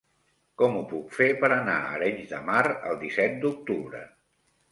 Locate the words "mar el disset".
2.49-3.39